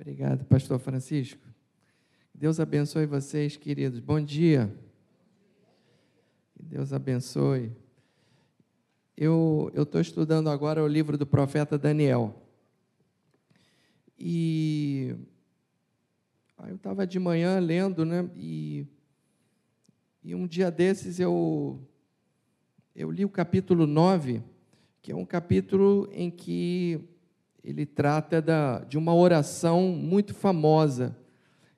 [0.00, 1.44] Obrigado, Pastor Francisco.
[2.32, 3.98] Deus abençoe vocês, queridos.
[3.98, 4.72] Bom dia.
[6.54, 7.72] Que Deus abençoe.
[9.16, 12.40] Eu estou estudando agora o livro do profeta Daniel.
[14.16, 15.16] E
[16.68, 18.30] eu estava de manhã lendo, né?
[18.36, 18.86] E,
[20.22, 21.76] e um dia desses eu,
[22.94, 24.44] eu li o capítulo 9,
[25.02, 27.00] que é um capítulo em que
[27.62, 31.16] ele trata da, de uma oração muito famosa,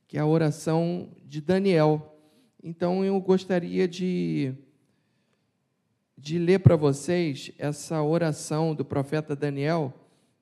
[0.07, 2.19] que é a oração de Daniel.
[2.63, 4.53] Então eu gostaria de,
[6.17, 9.93] de ler para vocês essa oração do profeta Daniel,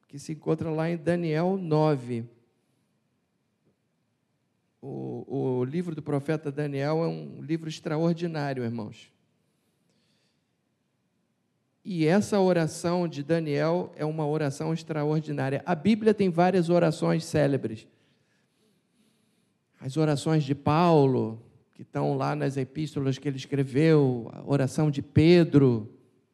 [0.08, 2.24] que se encontra lá em Daniel 9.
[4.80, 9.12] O, o livro do profeta Daniel é um livro extraordinário, irmãos.
[11.84, 15.62] E essa oração de Daniel é uma oração extraordinária.
[15.64, 17.86] A Bíblia tem várias orações célebres.
[19.80, 21.42] As orações de Paulo,
[21.74, 25.88] que estão lá nas epístolas que ele escreveu, a oração de Pedro,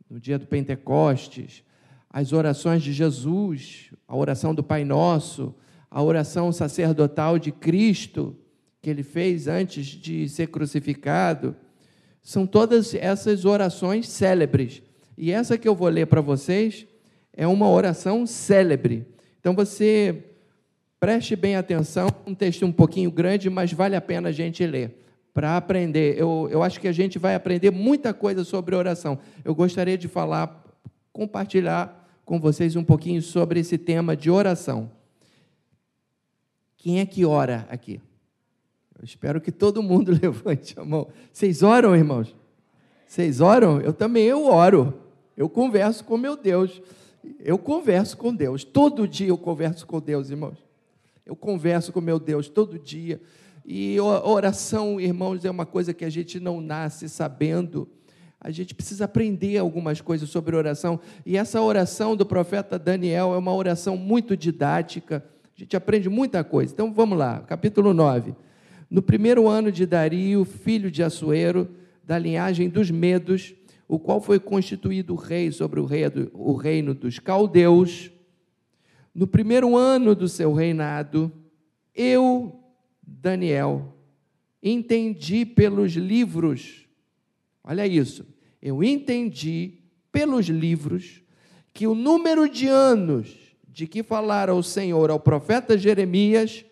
[0.08, 1.62] no dia do Pentecostes,
[2.08, 5.55] as orações de Jesus, a oração do Pai Nosso,
[5.90, 8.36] a oração sacerdotal de Cristo,
[8.80, 11.55] que ele fez antes de ser crucificado.
[12.22, 14.83] São todas essas orações célebres
[15.16, 16.86] e essa que eu vou ler para vocês
[17.32, 19.06] é uma oração célebre.
[19.40, 20.24] Então você
[20.98, 25.04] preste bem atenção, um texto um pouquinho grande, mas vale a pena a gente ler
[25.34, 26.16] para aprender.
[26.16, 29.18] Eu, eu acho que a gente vai aprender muita coisa sobre oração.
[29.44, 30.64] Eu gostaria de falar,
[31.12, 34.90] compartilhar com vocês um pouquinho sobre esse tema de oração.
[36.76, 38.00] Quem é que ora aqui?
[38.96, 41.08] Eu espero que todo mundo levante a mão.
[41.32, 42.34] Vocês oram, irmãos?
[43.06, 43.80] Vocês oram?
[43.80, 45.03] Eu também eu oro.
[45.36, 46.80] Eu converso com meu Deus.
[47.40, 48.64] Eu converso com Deus.
[48.64, 50.58] Todo dia eu converso com Deus, irmãos.
[51.24, 53.20] Eu converso com meu Deus todo dia.
[53.64, 57.88] E oração, irmãos, é uma coisa que a gente não nasce sabendo.
[58.38, 61.00] A gente precisa aprender algumas coisas sobre oração.
[61.24, 65.24] E essa oração do profeta Daniel é uma oração muito didática.
[65.56, 66.72] A gente aprende muita coisa.
[66.74, 68.34] Então vamos lá, capítulo 9.
[68.90, 71.70] No primeiro ano de Dario, filho de Assuero,
[72.05, 73.55] da linhagem dos Medos,
[73.86, 78.11] o qual foi constituído rei sobre o, rei, o reino dos caldeus,
[79.14, 81.30] no primeiro ano do seu reinado,
[81.95, 82.58] eu,
[83.02, 83.95] Daniel,
[84.62, 86.89] entendi pelos livros,
[87.62, 88.27] olha isso,
[88.61, 89.74] eu entendi
[90.11, 91.22] pelos livros
[91.72, 93.36] que o número de anos
[93.68, 96.64] de que falara o Senhor ao profeta Jeremias,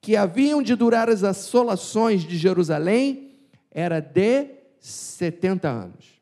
[0.00, 3.32] que haviam de durar as assolações de Jerusalém,
[3.70, 4.46] era de
[4.80, 6.15] 70 anos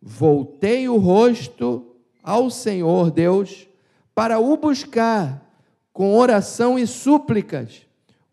[0.00, 3.68] voltei o rosto ao Senhor Deus
[4.14, 5.46] para o buscar
[5.92, 7.86] com oração e súplicas,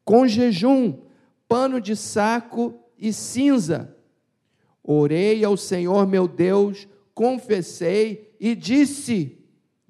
[0.05, 0.99] com jejum,
[1.47, 3.95] pano de saco e cinza.
[4.83, 9.37] Orei ao Senhor meu Deus, confessei e disse.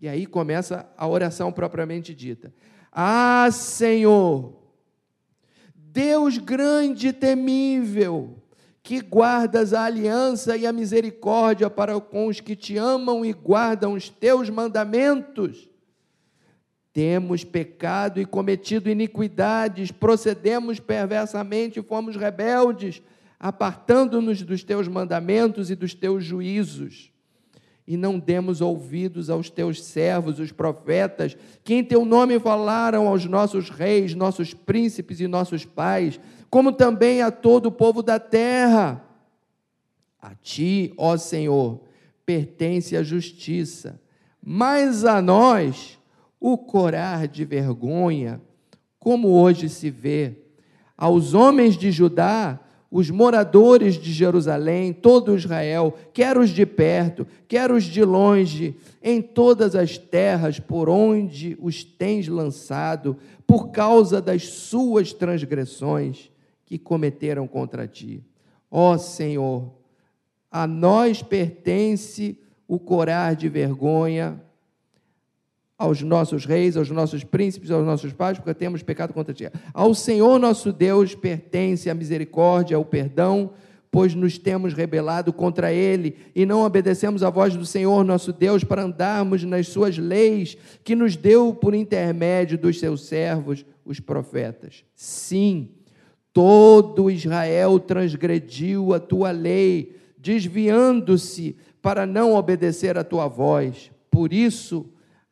[0.01, 2.53] E aí começa a oração propriamente dita:
[2.91, 4.53] Ah, Senhor,
[5.75, 8.41] Deus grande e temível,
[8.87, 13.91] que guardas a aliança e a misericórdia para com os que te amam e guardam
[13.91, 15.67] os teus mandamentos.
[16.93, 23.01] Temos pecado e cometido iniquidades, procedemos perversamente e fomos rebeldes,
[23.37, 27.11] apartando-nos dos teus mandamentos e dos teus juízos.
[27.87, 33.23] E não demos ouvidos aos teus servos, os profetas, que em teu nome falaram aos
[33.25, 39.01] nossos reis, nossos príncipes e nossos pais, como também a todo o povo da terra.
[40.21, 41.79] A ti, ó Senhor,
[42.25, 44.01] pertence a justiça,
[44.43, 45.97] mas a nós
[46.41, 48.41] o corar de vergonha,
[48.99, 50.35] como hoje se vê.
[50.97, 52.59] Aos homens de Judá,
[52.89, 59.21] os moradores de Jerusalém, todo Israel, quer os de perto, quer os de longe, em
[59.21, 66.31] todas as terras por onde os tens lançado, por causa das suas transgressões
[66.66, 68.23] que cometeram contra ti.
[68.72, 69.72] Ó Senhor,
[70.49, 74.41] a nós pertence o corar de vergonha
[75.78, 79.50] aos nossos reis, aos nossos príncipes, aos nossos pais, porque temos pecado contra ti.
[79.74, 83.52] Ao Senhor nosso Deus pertence a misericórdia, o perdão,
[83.91, 88.64] pois nos temos rebelado contra ele e não obedecemos à voz do Senhor nosso Deus
[88.64, 94.84] para andarmos nas suas leis que nos deu por intermédio dos seus servos, os profetas.
[94.96, 95.70] Sim,
[96.38, 103.90] Todo Israel transgrediu a tua lei, desviando-se para não obedecer a tua voz.
[104.12, 104.85] Por isso,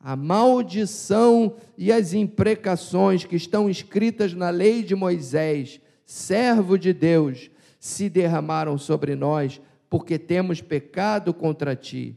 [0.06, 7.50] a maldição e as imprecações que estão escritas na lei de Moisés, servo de Deus,
[7.80, 9.60] se derramaram sobre nós,
[9.90, 12.16] porque temos pecado contra ti.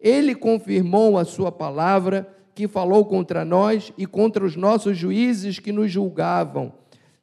[0.00, 5.70] Ele confirmou a sua palavra, que falou contra nós e contra os nossos juízes que
[5.70, 6.72] nos julgavam,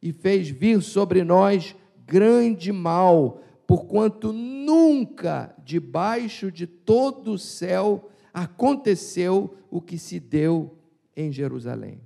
[0.02, 1.76] e fez vir sobre nós
[2.06, 10.78] grande mal, porquanto nunca debaixo de todo o céu aconteceu o que se deu
[11.16, 12.00] em Jerusalém.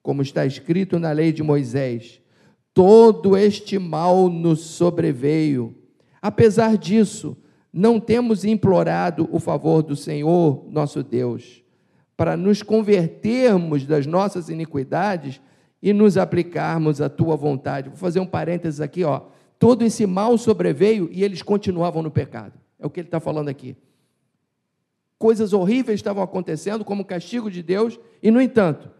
[0.00, 2.22] Como está escrito na lei de Moisés,
[2.72, 5.74] todo este mal nos sobreveio.
[6.22, 7.36] Apesar disso,
[7.72, 11.64] não temos implorado o favor do Senhor, nosso Deus,
[12.16, 15.40] para nos convertermos das nossas iniquidades
[15.82, 17.88] e nos aplicarmos à tua vontade.
[17.88, 19.22] Vou fazer um parênteses aqui, ó.
[19.58, 22.52] Todo esse mal sobreveio e eles continuavam no pecado.
[22.78, 23.76] É o que ele está falando aqui
[25.18, 28.90] coisas horríveis estavam acontecendo como castigo de Deus, e, no entanto,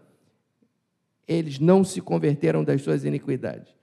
[1.27, 3.73] eles não se converteram das suas iniquidades.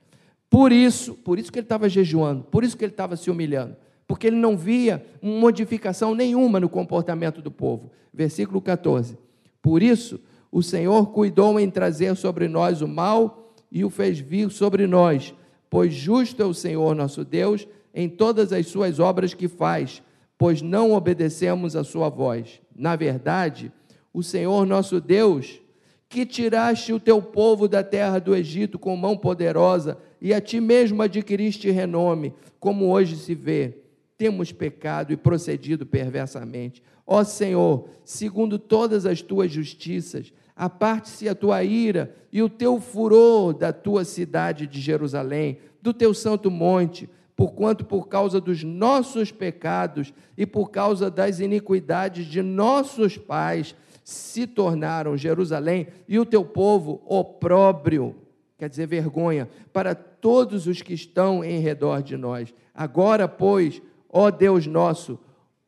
[0.49, 3.77] Por isso, por isso que ele estava jejuando, por isso que ele estava se humilhando,
[4.07, 7.91] porque ele não via modificação nenhuma no comportamento do povo.
[8.13, 9.17] Versículo 14.
[9.63, 10.21] Por isso,
[10.51, 15.35] o Senhor cuidou em trazer sobre nós o mal e o fez vir sobre nós,
[15.71, 20.03] pois justo é o Senhor nosso Deus em todas as suas obras que faz
[20.43, 22.61] pois não obedecemos a sua voz.
[22.75, 23.71] Na verdade,
[24.13, 25.61] o Senhor nosso Deus,
[26.09, 30.61] que tiraste o teu povo da terra do Egito com mão poderosa e a ti
[30.61, 33.79] mesmo adquiriste renome, como hoje se vê,
[34.19, 36.83] temos pecado e procedido perversamente.
[37.07, 43.55] Ó Senhor, segundo todas as tuas justiças, aparte-se a tua ira e o teu furor
[43.55, 47.09] da tua cidade de Jerusalém, do teu santo monte,
[47.43, 53.75] porquanto por causa dos nossos pecados e por causa das iniquidades de nossos pais
[54.05, 58.15] se tornaram Jerusalém e o teu povo opróbrio,
[58.57, 62.55] quer dizer, vergonha, para todos os que estão em redor de nós.
[62.73, 65.19] Agora, pois, ó Deus nosso,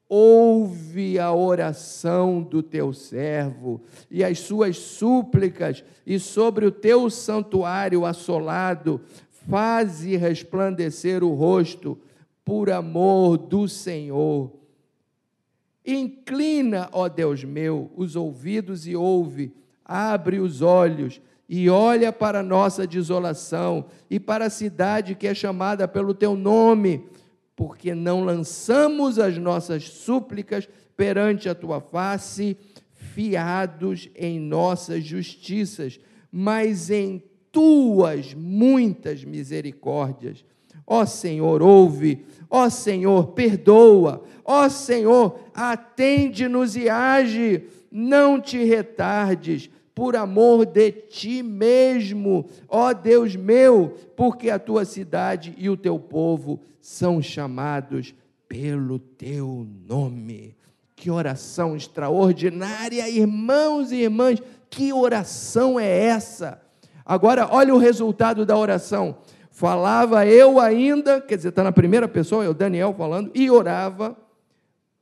[0.09, 8.07] ouve a oração do teu servo e as suas súplicas, e sobre o teu santuário
[8.07, 9.01] assolado,
[9.49, 11.99] faze resplandecer o rosto
[12.45, 14.53] por amor do Senhor.
[15.85, 19.53] Inclina, ó Deus meu, os ouvidos e ouve,
[19.85, 25.35] abre os olhos e olha para a nossa desolação e para a cidade que é
[25.35, 27.07] chamada pelo teu nome,
[27.55, 32.57] porque não lançamos as nossas súplicas perante a tua face,
[32.93, 36.01] fiados em nossas justiças,
[36.33, 37.23] mas em
[37.55, 40.45] tuas muitas misericórdias.
[40.85, 50.17] Ó Senhor, ouve, ó Senhor, perdoa, ó Senhor, atende-nos e age, não te retardes, por
[50.17, 56.61] amor de ti mesmo, ó Deus meu, porque a tua cidade e o teu povo
[56.81, 58.13] são chamados
[58.49, 60.57] pelo teu nome.
[60.97, 66.64] Que oração extraordinária, irmãos e irmãs, que oração é essa?
[67.05, 69.19] Agora, olha o resultado da oração.
[69.51, 74.17] Falava eu ainda, quer dizer, está na primeira pessoa, é o Daniel falando, e orava.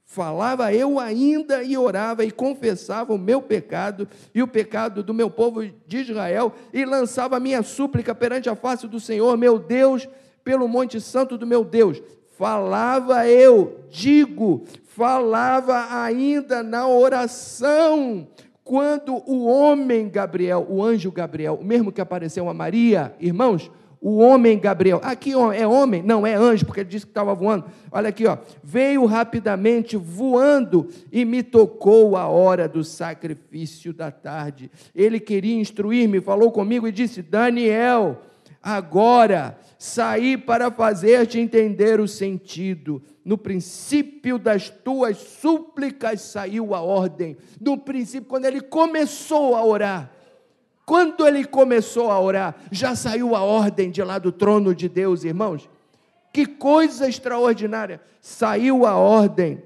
[0.04, 5.30] Falava eu ainda e orava e confessava o meu pecado e o pecado do meu
[5.30, 10.06] povo de Israel e lançava minha súplica perante a face do Senhor, meu Deus,
[10.44, 12.02] pelo monte santo do meu Deus.
[12.36, 18.28] Falava eu, digo, falava ainda na oração,
[18.72, 24.16] quando o homem Gabriel, o anjo Gabriel, o mesmo que apareceu a Maria, irmãos, o
[24.16, 27.66] homem Gabriel, aqui é homem, não é anjo, porque ele disse que estava voando.
[27.90, 34.70] Olha aqui, ó, veio rapidamente voando e me tocou a hora do sacrifício da tarde.
[34.94, 38.22] Ele queria instruir-me, falou comigo e disse: Daniel,
[38.62, 43.02] agora saí para fazer-te entender o sentido.
[43.24, 47.36] No princípio das tuas súplicas saiu a ordem.
[47.60, 50.12] No princípio, quando ele começou a orar,
[50.84, 55.22] quando ele começou a orar, já saiu a ordem de lá do trono de Deus,
[55.22, 55.68] irmãos.
[56.32, 58.00] Que coisa extraordinária!
[58.20, 59.62] Saiu a ordem.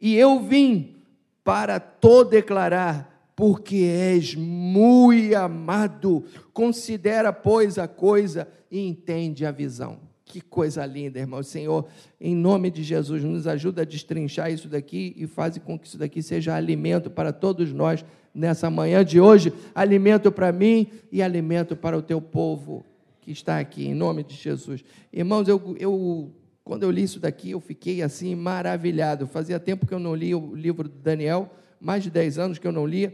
[0.00, 0.96] E eu vim
[1.44, 6.24] para to declarar porque és muito amado.
[6.52, 10.09] Considera, pois, a coisa e entende a visão.
[10.30, 11.42] Que coisa linda, irmão.
[11.42, 11.88] Senhor,
[12.20, 15.98] em nome de Jesus, nos ajuda a destrinchar isso daqui e faz com que isso
[15.98, 19.52] daqui seja alimento para todos nós nessa manhã de hoje.
[19.74, 22.84] Alimento para mim e alimento para o teu povo
[23.20, 24.84] que está aqui, em nome de Jesus.
[25.12, 26.30] Irmãos, eu, eu
[26.62, 29.26] quando eu li isso daqui, eu fiquei assim maravilhado.
[29.26, 32.68] Fazia tempo que eu não li o livro de Daniel mais de 10 anos que
[32.68, 33.12] eu não lia,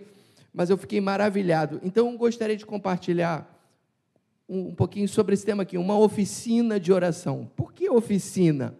[0.53, 1.81] mas eu fiquei maravilhado.
[1.83, 3.56] Então, eu gostaria de compartilhar
[4.49, 7.51] um, pouquinho sobre esse tema aqui, uma oficina de oração.
[7.57, 8.77] Por que oficina?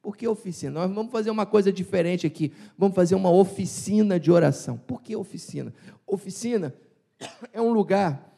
[0.00, 0.72] Por que oficina?
[0.80, 2.52] Nós vamos fazer uma coisa diferente aqui.
[2.76, 4.76] Vamos fazer uma oficina de oração.
[4.76, 5.72] Por que oficina?
[6.06, 6.74] Oficina
[7.52, 8.30] é um lugar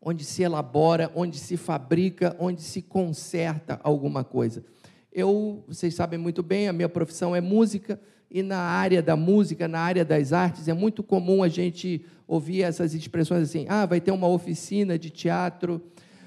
[0.00, 4.64] onde se elabora, onde se fabrica, onde se conserta alguma coisa.
[5.10, 9.68] Eu, vocês sabem muito bem, a minha profissão é música e na área da música,
[9.68, 14.00] na área das artes, é muito comum a gente ouvir essas expressões assim: ah, vai
[14.00, 15.80] ter uma oficina de teatro,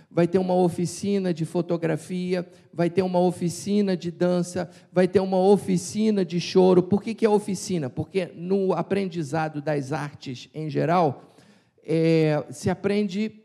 [0.10, 5.40] vai ter uma oficina de fotografia, vai ter uma oficina de dança, vai ter uma
[5.40, 6.82] oficina de choro.
[6.82, 7.90] Por que, que é oficina?
[7.90, 11.36] Porque no aprendizado das artes em geral,
[11.84, 13.42] é, se aprende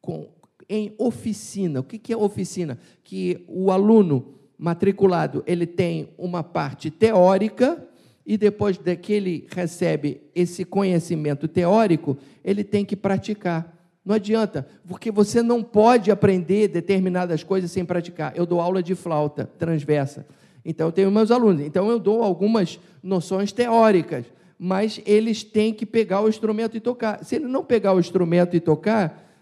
[0.00, 0.28] com,
[0.68, 1.80] em oficina.
[1.80, 2.78] O que, que é oficina?
[3.02, 7.82] Que o aluno matriculado ele tem uma parte teórica
[8.26, 13.74] e depois que ele recebe esse conhecimento teórico, ele tem que praticar.
[14.04, 18.32] Não adianta, porque você não pode aprender determinadas coisas sem praticar.
[18.34, 20.26] Eu dou aula de flauta transversa.
[20.64, 21.60] Então, eu tenho meus alunos.
[21.60, 24.24] Então, eu dou algumas noções teóricas,
[24.58, 27.22] mas eles têm que pegar o instrumento e tocar.
[27.24, 29.33] Se ele não pegar o instrumento e tocar,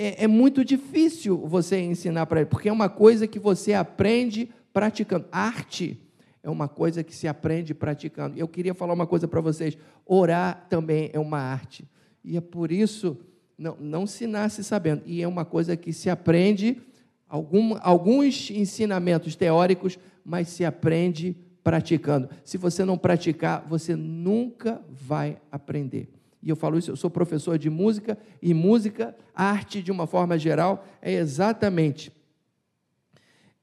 [0.00, 4.48] é, é muito difícil você ensinar para ele, porque é uma coisa que você aprende
[4.72, 5.26] praticando.
[5.30, 6.00] Arte
[6.42, 8.38] é uma coisa que se aprende praticando.
[8.38, 9.76] Eu queria falar uma coisa para vocês:
[10.06, 11.84] orar também é uma arte.
[12.24, 13.18] E é por isso
[13.58, 15.02] não, não se nasce sabendo.
[15.04, 16.80] E é uma coisa que se aprende,
[17.28, 22.30] algum, alguns ensinamentos teóricos, mas se aprende praticando.
[22.42, 26.08] Se você não praticar, você nunca vai aprender.
[26.42, 30.38] E eu falo isso, eu sou professor de música, e música, arte de uma forma
[30.38, 32.10] geral, é exatamente.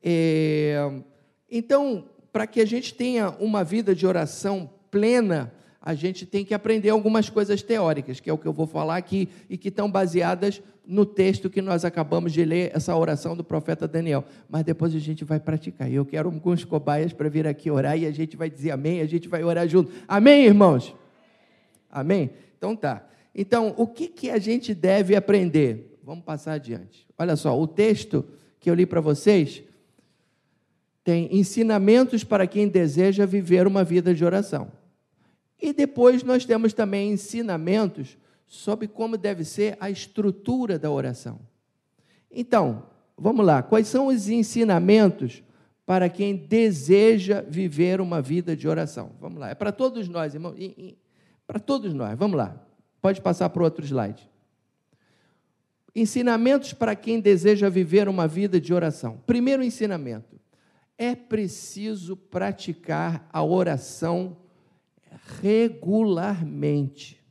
[0.03, 0.91] É,
[1.49, 6.53] então, para que a gente tenha uma vida de oração plena, a gente tem que
[6.53, 9.89] aprender algumas coisas teóricas, que é o que eu vou falar aqui, e que estão
[9.89, 14.23] baseadas no texto que nós acabamos de ler, essa oração do profeta Daniel.
[14.49, 15.89] Mas depois a gente vai praticar.
[15.89, 19.01] E eu quero alguns cobaias para vir aqui orar, e a gente vai dizer amém,
[19.01, 19.91] a gente vai orar junto.
[20.07, 20.95] Amém, irmãos?
[21.89, 22.29] Amém?
[22.57, 23.07] Então tá.
[23.33, 25.99] Então, o que, que a gente deve aprender?
[26.03, 27.05] Vamos passar adiante.
[27.17, 28.25] Olha só, o texto
[28.59, 29.63] que eu li para vocês
[31.03, 34.71] tem ensinamentos para quem deseja viver uma vida de oração.
[35.61, 41.39] E depois nós temos também ensinamentos sobre como deve ser a estrutura da oração.
[42.31, 42.83] Então,
[43.17, 45.43] vamos lá, quais são os ensinamentos
[45.85, 49.11] para quem deseja viver uma vida de oração?
[49.19, 50.55] Vamos lá, é para todos nós, irmão,
[51.47, 52.61] para todos nós, vamos lá,
[53.01, 54.29] pode passar para o outro slide.
[55.95, 59.23] Ensinamentos para quem deseja viver uma vida de oração.
[59.25, 60.39] Primeiro ensinamento:
[60.97, 64.37] é preciso praticar a oração
[65.41, 67.23] regularmente.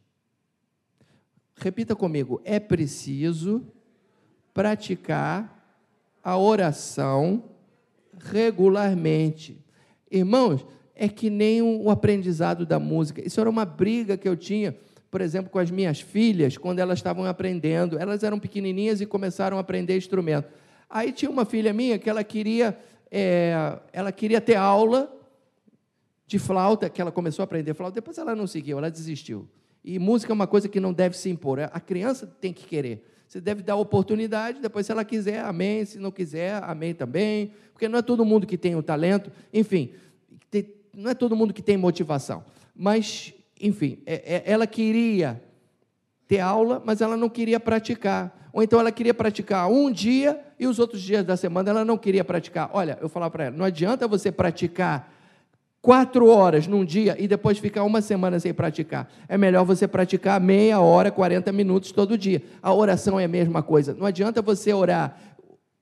[1.55, 3.65] Repita comigo: é preciso
[4.53, 5.53] praticar
[6.25, 7.45] a oração
[8.19, 9.65] regularmente.
[10.11, 13.25] Irmãos, é que nem o aprendizado da música.
[13.25, 14.75] Isso era uma briga que eu tinha,
[15.11, 17.99] por exemplo, com as minhas filhas, quando elas estavam aprendendo.
[17.99, 20.49] Elas eram pequenininhas e começaram a aprender instrumento.
[20.89, 22.77] Aí tinha uma filha minha que ela queria,
[23.11, 25.13] é, ela queria ter aula
[26.27, 29.47] de flauta, que ela começou a aprender flauta, depois ela não seguiu, ela desistiu.
[29.85, 33.07] E música é uma coisa que não deve se impor, a criança tem que querer.
[33.29, 35.85] Você deve dar oportunidade, depois, se ela quiser, amém.
[35.85, 37.51] Se não quiser, amém também.
[37.73, 39.33] Porque não é todo mundo que tem o talento.
[39.53, 39.93] Enfim,
[40.97, 42.43] não é todo mundo que tem motivação.
[42.75, 45.43] Mas, enfim, é, é, ela queria
[46.27, 48.51] ter aula, mas ela não queria praticar.
[48.53, 51.99] Ou então ela queria praticar um dia e os outros dias da semana ela não
[51.99, 52.71] queria praticar.
[52.73, 55.13] Olha, eu falava para ela: não adianta você praticar
[55.83, 59.09] quatro horas num dia e depois ficar uma semana sem praticar.
[59.29, 62.43] É melhor você praticar meia hora, 40 minutos todo dia.
[62.63, 63.93] A oração é a mesma coisa.
[63.93, 65.21] Não adianta você orar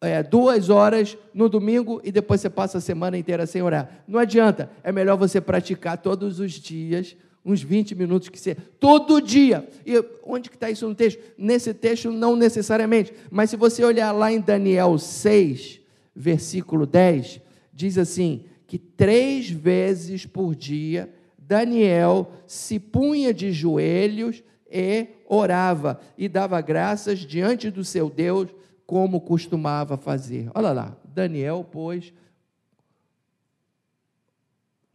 [0.04, 4.04] é, duas horas no domingo e depois você passa a semana inteira sem orar.
[4.06, 4.70] Não adianta.
[4.82, 8.54] É melhor você praticar todos os dias, uns 20 minutos que você.
[8.54, 9.68] Todo dia.
[9.86, 11.20] E onde que está isso no texto?
[11.36, 13.12] Nesse texto, não necessariamente.
[13.30, 15.80] Mas se você olhar lá em Daniel 6,
[16.14, 17.40] versículo 10,
[17.72, 21.08] diz assim que três vezes por dia
[21.46, 28.48] Daniel se punha de joelhos e orava e dava graças diante do seu Deus,
[28.86, 30.50] como costumava fazer.
[30.54, 32.12] Olha lá, Daniel, pois.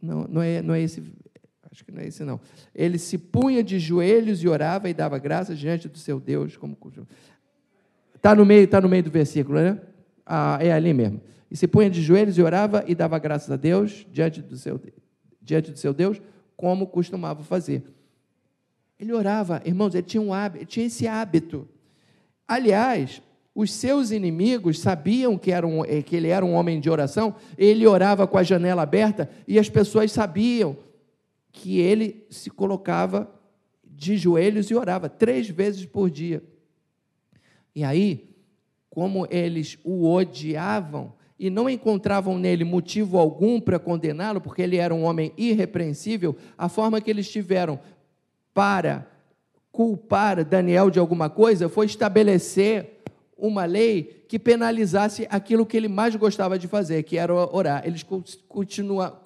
[0.00, 1.02] Não, não, é, não é esse.
[1.70, 2.40] Acho que não é esse, não.
[2.74, 6.76] Ele se punha de joelhos e orava e dava graças diante do seu Deus, como.
[8.14, 9.80] Está no meio, está no meio do versículo, né?
[10.26, 11.20] Ah, é ali mesmo
[11.50, 14.80] e se punha de joelhos e orava e dava graças a Deus diante do seu,
[15.42, 16.22] diante do seu Deus,
[16.56, 17.82] como costumava fazer.
[18.98, 21.68] Ele orava, irmãos, ele tinha, um hábito, tinha esse hábito.
[22.46, 23.20] Aliás,
[23.60, 27.86] os seus inimigos sabiam que, era um, que ele era um homem de oração, ele
[27.86, 30.76] orava com a janela aberta e as pessoas sabiam
[31.52, 33.30] que ele se colocava
[33.84, 36.42] de joelhos e orava três vezes por dia.
[37.74, 38.34] E aí,
[38.88, 44.94] como eles o odiavam e não encontravam nele motivo algum para condená-lo, porque ele era
[44.94, 47.78] um homem irrepreensível, a forma que eles tiveram
[48.54, 49.06] para
[49.70, 52.99] culpar Daniel de alguma coisa foi estabelecer
[53.40, 57.82] uma lei que penalizasse aquilo que ele mais gostava de fazer, que era orar.
[57.84, 58.04] Eles
[58.48, 59.20] continua,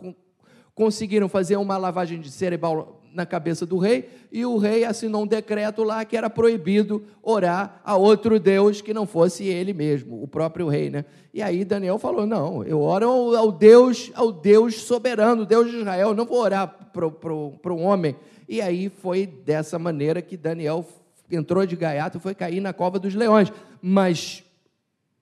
[0.75, 5.27] conseguiram fazer uma lavagem de cerebral na cabeça do rei, e o rei assinou um
[5.27, 10.27] decreto lá que era proibido orar a outro Deus que não fosse ele mesmo, o
[10.27, 11.05] próprio rei, né?
[11.33, 16.13] E aí Daniel falou: "Não, eu oro ao Deus, ao Deus soberano, Deus de Israel,
[16.13, 18.17] não vou orar para um homem
[18.49, 20.85] e aí foi dessa maneira que Daniel
[21.31, 23.51] entrou de gaiato e foi cair na cova dos leões.
[23.87, 24.43] Mas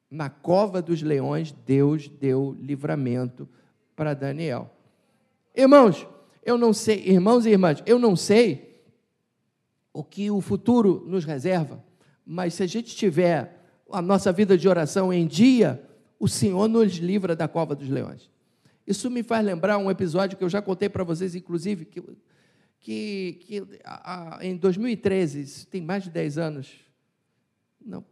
[0.08, 3.48] na cova dos leões, Deus deu livramento
[3.96, 4.70] para Daniel.
[5.52, 6.06] Irmãos,
[6.44, 8.80] eu não sei, irmãos e irmãs, eu não sei
[9.92, 11.82] o que o futuro nos reserva,
[12.24, 15.84] mas se a gente tiver a nossa vida de oração em dia,
[16.16, 18.30] o Senhor nos livra da cova dos leões.
[18.86, 22.00] Isso me faz lembrar um episódio que eu já contei para vocês, inclusive, que
[22.78, 26.80] que, que a, a, em 2013, tem mais de 10 anos,
[27.84, 28.04] não,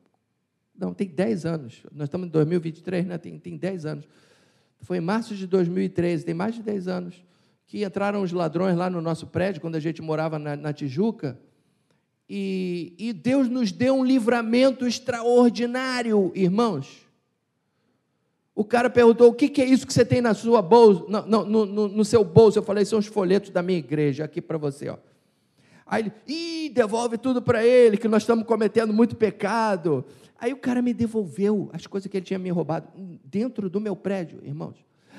[0.80, 3.18] não, tem 10 anos, nós estamos em 2023, né?
[3.18, 4.08] tem, tem 10 anos,
[4.80, 7.22] foi em março de 2013, tem mais de 10 anos,
[7.66, 11.38] que entraram os ladrões lá no nosso prédio, quando a gente morava na, na Tijuca,
[12.28, 17.06] e, e Deus nos deu um livramento extraordinário, irmãos.
[18.54, 21.44] O cara perguntou: o que, que é isso que você tem na sua bolsa, no,
[21.44, 22.58] no, no, no seu bolso?
[22.58, 24.88] Eu falei: são os folhetos da minha igreja, aqui para você.
[24.88, 24.96] Ó.
[25.84, 30.04] Aí ele, ih, devolve tudo para ele, que nós estamos cometendo muito pecado.
[30.40, 32.88] Aí o cara me devolveu as coisas que ele tinha me roubado
[33.24, 34.76] dentro do meu prédio, irmãos.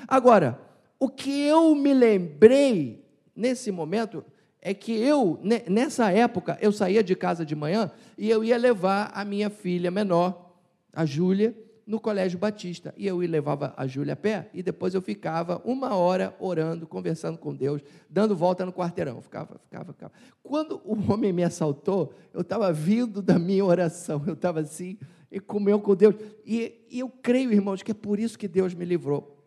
[0.08, 0.60] Agora,
[0.98, 3.04] o que eu me lembrei
[3.34, 4.24] nesse momento
[4.60, 9.10] é que eu, nessa época, eu saía de casa de manhã e eu ia levar
[9.14, 10.52] a minha filha menor,
[10.92, 11.56] a Júlia,
[11.86, 12.94] no Colégio Batista.
[12.96, 17.38] E eu levava a Júlia a pé e depois eu ficava uma hora orando, conversando
[17.38, 19.20] com Deus, dando volta no quarteirão.
[19.20, 20.12] Ficava, ficava, ficava.
[20.42, 24.98] Quando o homem me assaltou, eu estava vindo da minha oração, eu estava assim,
[25.30, 26.14] e comeu com Deus.
[26.44, 29.38] E, e eu creio, irmãos, que é por isso que Deus me livrou.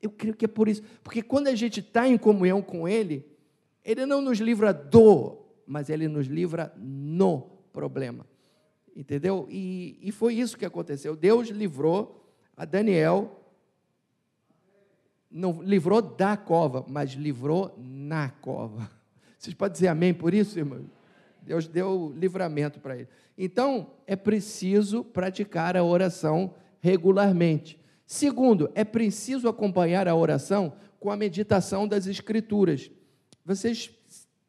[0.00, 0.82] Eu creio que é por isso.
[1.02, 3.24] Porque quando a gente está em comunhão com Ele,
[3.84, 8.24] Ele não nos livra do, mas Ele nos livra no problema.
[8.96, 9.46] Entendeu?
[9.50, 11.14] E, e foi isso que aconteceu.
[11.14, 13.44] Deus livrou a Daniel,
[15.30, 18.90] não livrou da cova, mas livrou na cova.
[19.38, 20.86] Vocês podem dizer amém por isso, irmão?
[21.42, 23.08] Deus deu livramento para ele.
[23.36, 27.78] Então, é preciso praticar a oração regularmente.
[28.06, 32.90] Segundo, é preciso acompanhar a oração com a meditação das Escrituras.
[33.44, 33.90] Vocês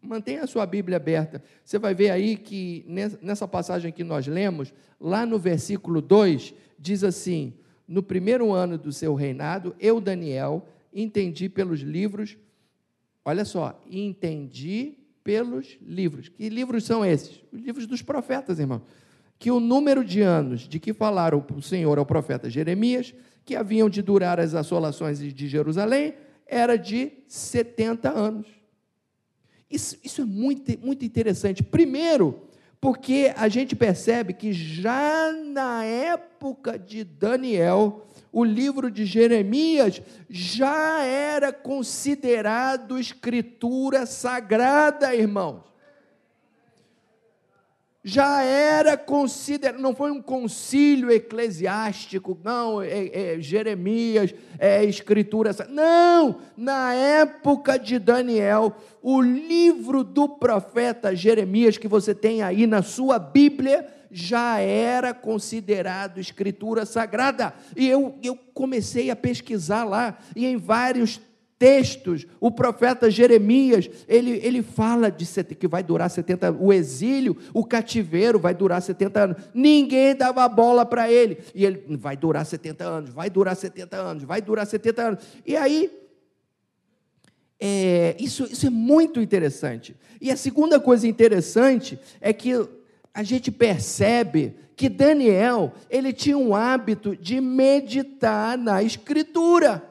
[0.07, 1.43] Mantenha a sua Bíblia aberta.
[1.65, 2.85] Você vai ver aí que
[3.21, 7.53] nessa passagem que nós lemos, lá no versículo 2, diz assim:
[7.85, 12.37] No primeiro ano do seu reinado, eu, Daniel, entendi pelos livros.
[13.25, 16.29] Olha só, entendi pelos livros.
[16.29, 17.43] Que livros são esses?
[17.51, 18.81] Os livros dos profetas, irmão.
[19.37, 23.89] Que o número de anos de que falaram o Senhor ao profeta Jeremias, que haviam
[23.89, 26.13] de durar as assolações de Jerusalém,
[26.47, 28.56] era de 70 anos.
[29.69, 31.63] Isso, isso é muito, muito interessante.
[31.63, 32.41] Primeiro,
[32.79, 41.03] porque a gente percebe que já na época de Daniel, o livro de Jeremias já
[41.03, 45.76] era considerado escritura sagrada, irmãos
[48.07, 55.53] já era considerado, não foi um concílio eclesiástico, não, é, é, Jeremias, é escritura.
[55.67, 62.81] Não, na época de Daniel, o livro do profeta Jeremias, que você tem aí na
[62.81, 67.53] sua Bíblia, já era considerado escritura sagrada.
[67.75, 71.19] E eu, eu comecei a pesquisar lá, e em vários
[71.59, 77.35] textos, o profeta Jeremias, ele, ele fala de que vai durar 70 anos, o exílio,
[77.53, 79.37] o cativeiro vai durar 70 anos.
[79.53, 81.39] Ninguém dava bola para ele.
[81.53, 85.23] E ele vai durar 70 anos, vai durar 70 anos, vai durar 70 anos.
[85.45, 85.91] E aí,
[87.59, 89.95] é, isso, isso é muito interessante.
[90.21, 92.53] E a segunda coisa interessante é que
[93.13, 99.86] a gente percebe que Daniel, ele tinha um hábito de meditar na escritura.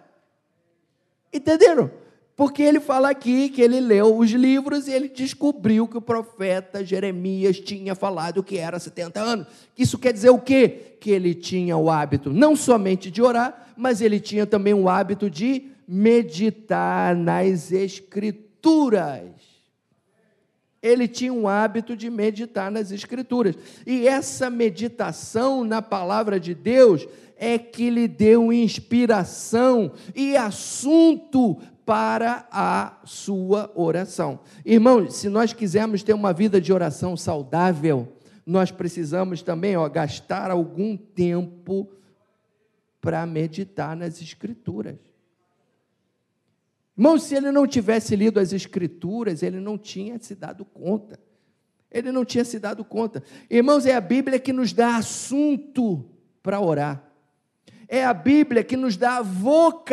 [1.37, 1.91] Entenderam?
[2.37, 6.85] Porque ele fala aqui que ele leu os livros e ele descobriu que o profeta
[6.85, 9.47] Jeremias tinha falado que era 70 anos.
[9.77, 10.97] Isso quer dizer o quê?
[11.01, 15.31] Que ele tinha o hábito não somente de orar, mas ele tinha também o hábito
[15.31, 19.56] de meditar nas Escrituras.
[20.87, 23.57] Ele tinha um hábito de meditar nas Escrituras.
[23.87, 32.47] E essa meditação na palavra de Deus é que lhe deu inspiração e assunto para
[32.51, 34.41] a sua oração.
[34.65, 40.51] Irmãos, se nós quisermos ter uma vida de oração saudável, nós precisamos também ó, gastar
[40.51, 41.89] algum tempo
[43.01, 45.06] para meditar nas Escrituras.
[46.97, 51.21] Irmãos, se ele não tivesse lido as Escrituras, ele não tinha se dado conta.
[51.91, 53.23] Ele não tinha se dado conta.
[53.51, 56.09] Irmãos, é a Bíblia que nos dá assunto
[56.43, 57.03] para orar.
[57.89, 59.85] É a Bíblia que nos dá vocabulário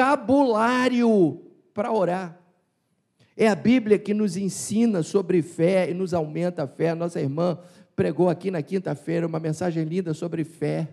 [1.73, 2.39] para orar.
[3.35, 6.95] É a Bíblia que nos ensina sobre fé e nos aumenta a fé.
[6.95, 7.59] Nossa irmã
[7.95, 10.89] pregou aqui na quinta-feira uma mensagem linda sobre fé.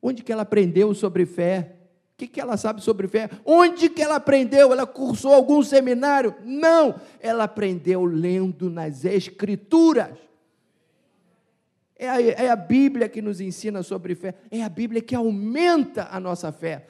[0.00, 1.76] Onde que ela aprendeu sobre fé?
[2.22, 3.28] Que, que ela sabe sobre fé?
[3.44, 4.72] Onde que ela aprendeu?
[4.72, 6.32] Ela cursou algum seminário?
[6.44, 10.16] Não, ela aprendeu lendo nas Escrituras.
[11.96, 16.08] É a, é a Bíblia que nos ensina sobre fé, é a Bíblia que aumenta
[16.12, 16.86] a nossa fé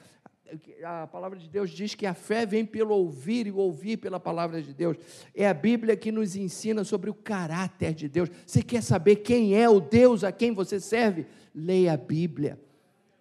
[0.85, 4.61] a palavra de Deus diz que a fé vem pelo ouvir e ouvir pela palavra
[4.61, 4.97] de Deus.
[5.33, 8.29] É a Bíblia que nos ensina sobre o caráter de Deus.
[8.45, 11.25] Você quer saber quem é o Deus a quem você serve?
[11.55, 12.59] Leia a Bíblia.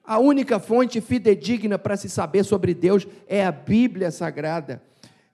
[0.04, 4.82] A única fonte fidedigna para se saber sobre Deus é a Bíblia Sagrada.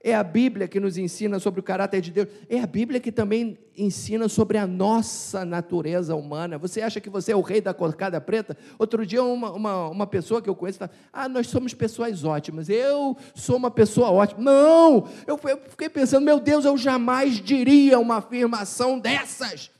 [0.00, 2.28] É a Bíblia que nos ensina sobre o caráter de Deus.
[2.48, 6.56] É a Bíblia que também ensina sobre a nossa natureza humana.
[6.56, 8.56] Você acha que você é o rei da corcada preta?
[8.78, 12.68] Outro dia, uma, uma, uma pessoa que eu conheço fala: Ah, nós somos pessoas ótimas.
[12.68, 14.40] Eu sou uma pessoa ótima.
[14.40, 15.08] Não!
[15.26, 19.70] Eu, eu fiquei pensando: Meu Deus, eu jamais diria uma afirmação dessas.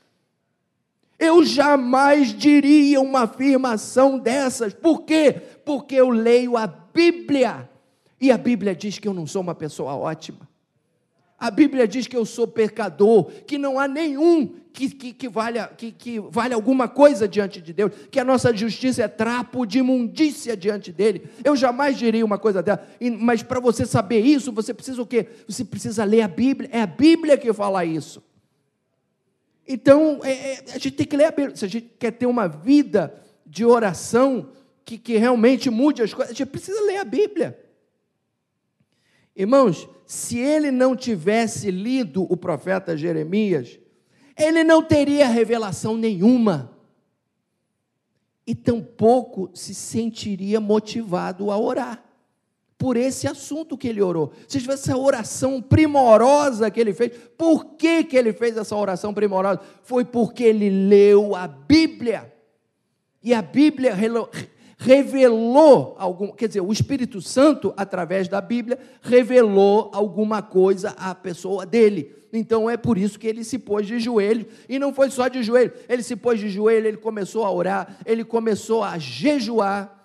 [1.19, 4.73] Eu jamais diria uma afirmação dessas.
[4.73, 5.33] Por quê?
[5.65, 7.69] Porque eu leio a Bíblia.
[8.21, 10.47] E a Bíblia diz que eu não sou uma pessoa ótima.
[11.37, 15.67] A Bíblia diz que eu sou pecador, que não há nenhum que, que, que, valha,
[15.67, 19.79] que, que vale alguma coisa diante de Deus, que a nossa justiça é trapo de
[19.79, 21.29] imundícia diante dele.
[21.43, 22.85] Eu jamais diria uma coisa dela,
[23.19, 25.27] mas para você saber isso, você precisa o quê?
[25.47, 28.21] Você precisa ler a Bíblia, é a Bíblia que fala isso.
[29.71, 31.55] Então, é, é, a gente tem que ler a Bíblia.
[31.55, 33.13] Se a gente quer ter uma vida
[33.45, 34.51] de oração
[34.83, 37.63] que, que realmente mude as coisas, a gente precisa ler a Bíblia.
[39.35, 43.79] Irmãos, se ele não tivesse lido o profeta Jeremias,
[44.35, 46.75] ele não teria revelação nenhuma.
[48.47, 52.08] E tampouco se sentiria motivado a orar
[52.79, 54.31] por esse assunto que ele orou.
[54.47, 59.13] Se tivesse essa oração primorosa que ele fez, por que, que ele fez essa oração
[59.13, 59.59] primorosa?
[59.83, 62.33] Foi porque ele leu a Bíblia.
[63.21, 63.93] E a Bíblia
[64.77, 71.65] revelou algum, quer dizer, o Espírito Santo através da Bíblia revelou alguma coisa à pessoa
[71.65, 72.15] dele.
[72.31, 75.43] Então é por isso que ele se pôs de joelho, e não foi só de
[75.43, 79.98] joelho, ele se pôs de joelho, ele começou a orar, ele começou a jejuar.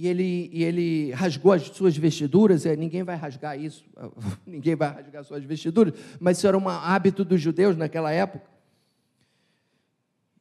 [0.00, 3.84] E ele, e ele rasgou as suas vestiduras, é, ninguém vai rasgar isso,
[4.46, 8.48] ninguém vai rasgar suas vestiduras, mas isso era um hábito dos judeus naquela época.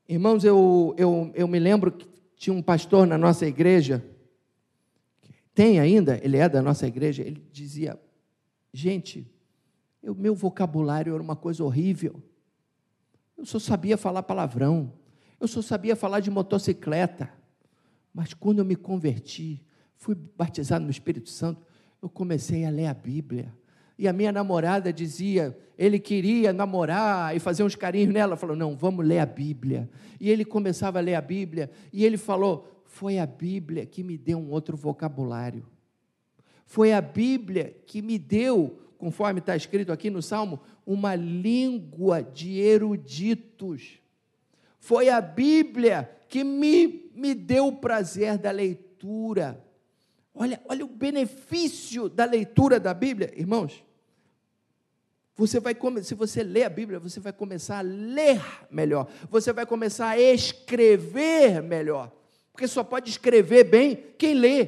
[0.08, 4.06] Irmãos, eu, eu, eu me lembro que tinha um pastor na nossa igreja,
[5.56, 8.00] tem ainda, ele é da nossa igreja, ele dizia:
[8.72, 9.28] gente,
[10.04, 12.22] o meu vocabulário era uma coisa horrível.
[13.36, 14.94] Eu só sabia falar palavrão,
[15.40, 17.37] eu só sabia falar de motocicleta.
[18.14, 19.64] Mas quando eu me converti,
[19.96, 21.66] fui batizado no Espírito Santo,
[22.02, 23.54] eu comecei a ler a Bíblia.
[23.98, 28.38] E a minha namorada dizia, ele queria namorar e fazer uns carinhos nela.
[28.38, 29.90] Falou, não, vamos ler a Bíblia.
[30.20, 31.72] E ele começava a ler a Bíblia.
[31.92, 35.66] E ele falou, foi a Bíblia que me deu um outro vocabulário.
[36.66, 42.60] Foi a Bíblia que me deu, conforme está escrito aqui no Salmo, uma língua de
[42.60, 44.00] eruditos.
[44.80, 49.64] Foi a Bíblia que me, me deu o prazer da leitura.
[50.34, 53.84] Olha, olha o benefício da leitura da Bíblia, irmãos.
[55.36, 59.08] Você vai se você lê a Bíblia, você vai começar a ler melhor.
[59.30, 62.12] Você vai começar a escrever melhor.
[62.52, 64.66] Porque só pode escrever bem quem lê.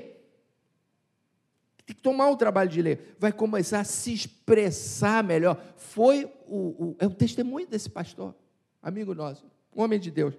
[1.87, 3.15] Tem que tomar o trabalho de ler.
[3.17, 5.59] Vai começar a se expressar melhor.
[5.75, 8.35] Foi o, o é o testemunho desse pastor,
[8.79, 9.43] amigo nosso,
[9.75, 10.35] um homem de Deus.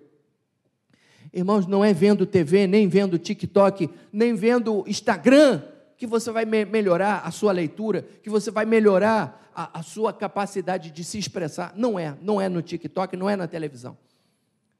[1.33, 5.62] Irmãos, não é vendo TV, nem vendo TikTok, nem vendo Instagram
[5.96, 10.14] que você vai me melhorar a sua leitura, que você vai melhorar a, a sua
[10.14, 11.74] capacidade de se expressar.
[11.76, 13.98] Não é, não é no TikTok, não é na televisão.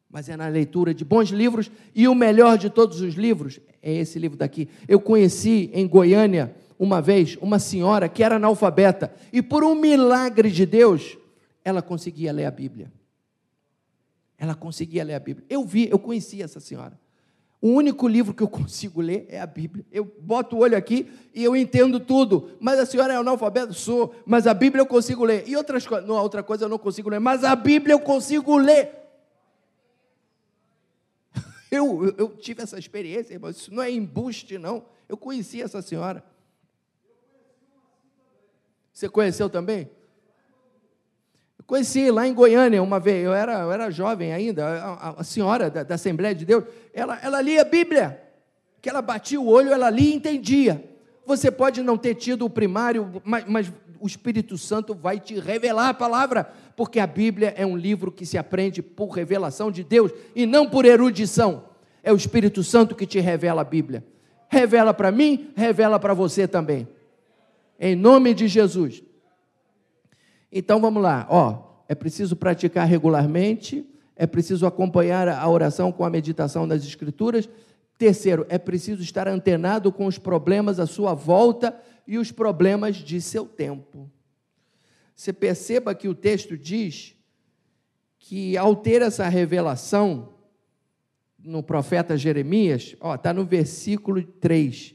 [0.09, 3.93] Mas é na leitura de bons livros, e o melhor de todos os livros é
[3.93, 4.69] esse livro daqui.
[4.89, 10.51] Eu conheci em Goiânia, uma vez, uma senhora que era analfabeta, e por um milagre
[10.51, 11.19] de Deus,
[11.63, 12.91] ela conseguia ler a Bíblia.
[14.41, 15.47] Ela conseguia ler a Bíblia.
[15.51, 16.99] Eu vi, eu conheci essa senhora.
[17.61, 19.85] O único livro que eu consigo ler é a Bíblia.
[19.93, 22.53] Eu boto o olho aqui e eu entendo tudo.
[22.59, 23.75] Mas a senhora é analfabeta?
[23.75, 24.15] Sou.
[24.25, 25.47] Mas a Bíblia eu consigo ler.
[25.47, 26.09] E outras coisas?
[26.09, 27.21] Não, outra coisa eu não consigo ler.
[27.21, 28.99] Mas a Bíblia eu consigo ler.
[31.71, 33.49] Eu, eu, eu tive essa experiência, irmão.
[33.49, 34.87] Isso não é embuste, não.
[35.09, 36.25] Eu conheci essa senhora.
[38.93, 39.89] Você conheceu também?
[41.71, 45.71] Conheci lá em Goiânia uma vez, eu era, eu era jovem ainda, a, a senhora
[45.71, 48.21] da, da, Assembleia de Deus, ela, ela lia a Bíblia,
[48.83, 50.85] que ela batia o olho, ela lia e entendia.
[51.25, 55.91] Você pode não ter tido o primário, mas, mas o Espírito Santo vai te revelar
[55.91, 60.11] a palavra, porque a Bíblia é um livro que se aprende por revelação de Deus
[60.35, 61.67] e não por erudição.
[62.03, 64.05] É o Espírito Santo que te revela a Bíblia.
[64.49, 66.89] Revela para mim, revela para você também.
[67.79, 69.05] Em nome de Jesus.
[70.53, 73.87] Então vamos lá, ó, é preciso praticar regularmente,
[74.17, 77.49] é preciso acompanhar a oração com a meditação das Escrituras.
[77.97, 83.21] Terceiro, é preciso estar antenado com os problemas à sua volta e os problemas de
[83.21, 84.11] seu tempo.
[85.15, 87.15] Você perceba que o texto diz
[88.19, 90.35] que ao ter essa revelação
[91.39, 94.95] no profeta Jeremias, está no versículo 3,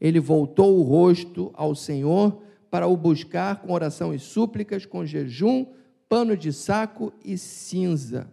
[0.00, 5.66] ele voltou o rosto ao Senhor para o buscar com oração e súplicas, com jejum,
[6.08, 8.32] pano de saco e cinza.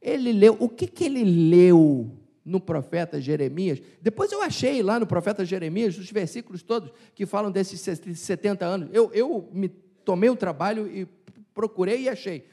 [0.00, 2.10] Ele leu, o que, que ele leu
[2.44, 3.80] no profeta Jeremias?
[4.00, 8.88] Depois eu achei lá no profeta Jeremias os versículos todos que falam desses 70 anos.
[8.92, 11.06] Eu, eu me tomei o trabalho e
[11.52, 12.46] procurei e achei.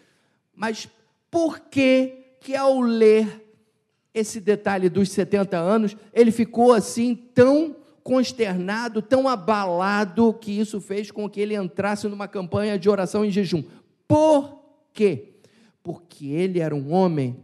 [0.54, 0.90] Mas
[1.30, 3.44] por que que ao ler
[4.14, 11.10] esse detalhe dos 70 anos, ele ficou assim tão consternado, tão abalado, que isso fez
[11.10, 13.64] com que ele entrasse numa campanha de oração em jejum.
[14.08, 14.64] Por
[14.94, 15.40] quê?
[15.82, 17.44] Porque ele era um homem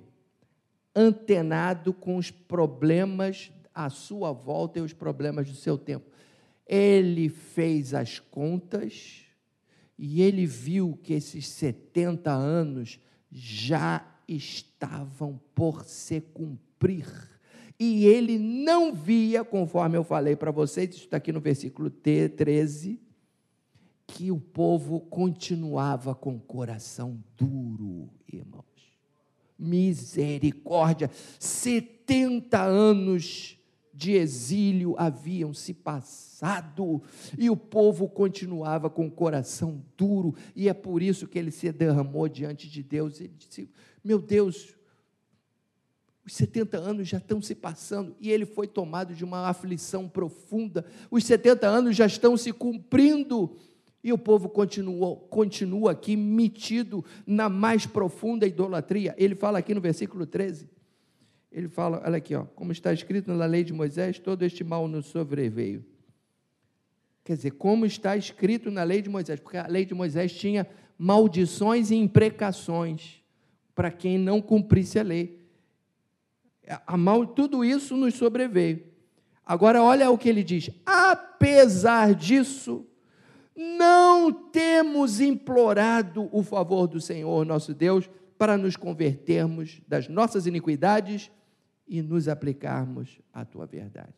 [0.95, 6.05] antenado com os problemas à sua volta e os problemas do seu tempo.
[6.67, 9.21] Ele fez as contas
[9.97, 12.99] e ele viu que esses 70 anos
[13.31, 17.07] já estavam por se cumprir
[17.83, 23.01] e ele não via, conforme eu falei para vocês, isso está aqui no versículo 13,
[24.05, 28.65] que o povo continuava com o coração duro, irmãos.
[29.57, 33.57] Misericórdia, 70 anos
[33.91, 37.01] de exílio haviam se passado
[37.35, 41.71] e o povo continuava com o coração duro, e é por isso que ele se
[41.71, 43.19] derramou diante de Deus.
[43.19, 43.67] Ele disse:
[44.03, 44.75] Meu Deus,
[46.25, 50.85] os 70 anos já estão se passando e ele foi tomado de uma aflição profunda.
[51.09, 53.57] Os 70 anos já estão se cumprindo
[54.03, 59.15] e o povo continua, continua aqui metido na mais profunda idolatria.
[59.17, 60.69] Ele fala aqui no versículo 13.
[61.51, 64.87] Ele fala, olha aqui, ó, como está escrito na lei de Moisés, todo este mal
[64.87, 65.83] nos sobreveio.
[67.23, 70.67] Quer dizer, como está escrito na lei de Moisés, porque a lei de Moisés tinha
[70.97, 73.21] maldições e imprecações
[73.75, 75.40] para quem não cumprisse a lei
[76.85, 78.83] a mal, tudo isso nos sobreveio.
[79.45, 82.85] Agora, olha o que ele diz: apesar disso,
[83.55, 91.29] não temos implorado o favor do Senhor nosso Deus para nos convertermos das nossas iniquidades
[91.87, 94.13] e nos aplicarmos à tua verdade.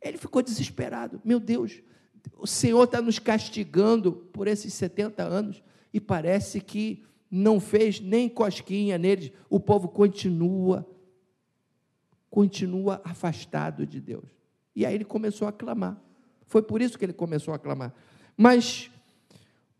[0.00, 1.20] Ele ficou desesperado.
[1.24, 1.80] Meu Deus,
[2.36, 5.62] o Senhor está nos castigando por esses 70 anos
[5.94, 9.32] e parece que não fez nem cosquinha neles.
[9.48, 10.86] O povo continua
[12.32, 14.24] continua afastado de Deus.
[14.74, 16.02] E aí ele começou a clamar.
[16.46, 17.94] Foi por isso que ele começou a clamar.
[18.34, 18.90] Mas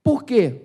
[0.04, 0.60] por quê?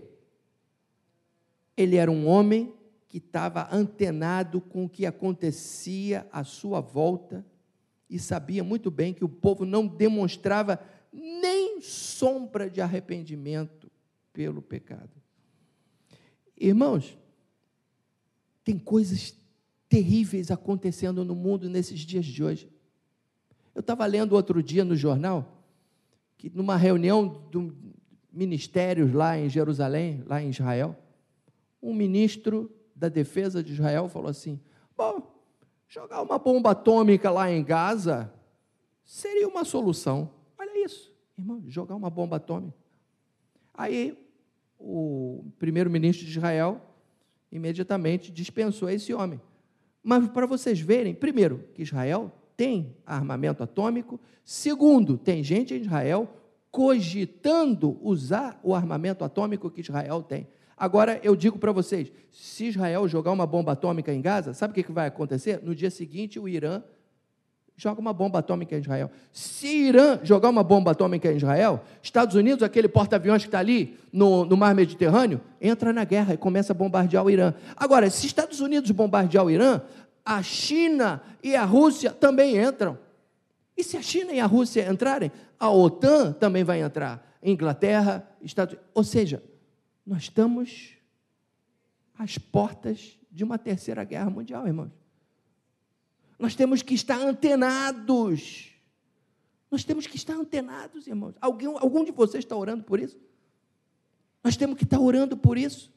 [1.77, 2.73] Ele era um homem
[3.07, 7.45] que estava antenado com o que acontecia à sua volta
[8.09, 10.81] e sabia muito bem que o povo não demonstrava
[11.13, 13.89] nem sombra de arrependimento
[14.33, 15.15] pelo pecado.
[16.59, 17.17] Irmãos,
[18.61, 19.33] tem coisas
[19.89, 22.69] terríveis acontecendo no mundo nesses dias de hoje.
[23.73, 25.63] Eu estava lendo outro dia no jornal
[26.37, 27.75] que numa reunião do
[28.31, 30.95] ministérios lá em Jerusalém, lá em Israel,
[31.81, 34.59] um ministro da defesa de Israel falou assim:
[34.95, 35.35] "Bom,
[35.87, 38.31] jogar uma bomba atômica lá em Gaza
[39.03, 40.29] seria uma solução.
[40.57, 41.15] Olha isso.
[41.37, 42.77] Irmão, jogar uma bomba atômica.
[43.73, 44.17] Aí
[44.77, 46.81] o primeiro-ministro de Israel
[47.51, 49.39] imediatamente dispensou esse homem.
[50.07, 56.33] Mas para vocês verem, primeiro, que Israel tem armamento atômico, segundo, tem gente em Israel
[56.71, 60.47] cogitando usar o armamento atômico que Israel tem.
[60.77, 64.81] Agora eu digo para vocês: se Israel jogar uma bomba atômica em Gaza, sabe o
[64.81, 65.59] que vai acontecer?
[65.61, 66.81] No dia seguinte, o Irã
[67.77, 69.11] joga uma bomba atômica em Israel.
[69.31, 73.99] Se Irã jogar uma bomba atômica em Israel, Estados Unidos, aquele porta-aviões que está ali
[74.11, 77.53] no, no mar Mediterrâneo, entra na guerra e começa a bombardear o Irã.
[77.75, 79.81] Agora, se Estados Unidos bombardear o Irã,
[80.25, 82.97] a China e a Rússia também entram.
[83.77, 87.23] E se a China e a Rússia entrarem, a OTAN também vai entrar.
[87.43, 88.89] Inglaterra, Estados Unidos.
[88.95, 89.43] Ou seja,
[90.03, 90.95] nós estamos
[92.17, 94.96] às portas de uma terceira guerra mundial, irmãos.
[96.37, 98.71] Nós temos que estar antenados.
[99.69, 101.35] Nós temos que estar antenados, irmãos.
[101.41, 103.17] Alguém, algum de vocês está orando por isso?
[104.43, 105.91] Nós temos que estar orando por isso.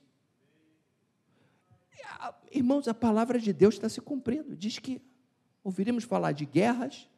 [2.50, 4.57] Irmãos, a palavra de Deus está se cumprindo.
[4.57, 5.00] Diz que
[5.62, 7.09] ouviremos falar de guerras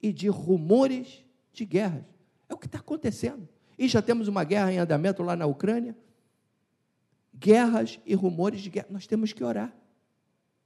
[0.00, 2.04] e de rumores de guerras.
[2.48, 3.48] É o que está acontecendo.
[3.76, 5.96] E já temos uma guerra em andamento lá na Ucrânia.
[7.34, 8.88] Guerras e rumores de guerra.
[8.90, 9.74] Nós temos que orar.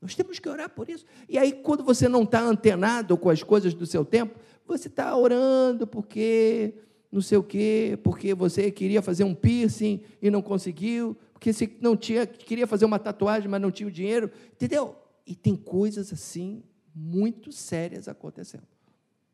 [0.04, 1.06] Nós temos que orar por isso.
[1.26, 5.16] E aí, quando você não está antenado com as coisas do seu tempo, você está
[5.16, 6.74] orando porque
[7.10, 11.74] não sei o quê, porque você queria fazer um piercing e não conseguiu, porque você
[11.80, 14.94] não tinha, queria fazer uma tatuagem, mas não tinha o dinheiro, entendeu?
[15.26, 16.62] E tem coisas assim
[16.94, 18.68] muito sérias acontecendo.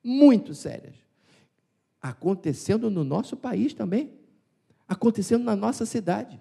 [0.05, 0.95] Muito sérias.
[2.01, 4.13] Acontecendo no nosso país também.
[4.87, 6.41] Acontecendo na nossa cidade.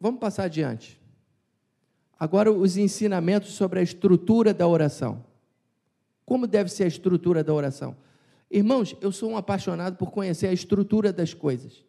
[0.00, 1.00] Vamos passar adiante.
[2.18, 5.24] Agora, os ensinamentos sobre a estrutura da oração.
[6.24, 7.96] Como deve ser a estrutura da oração?
[8.50, 11.84] Irmãos, eu sou um apaixonado por conhecer a estrutura das coisas.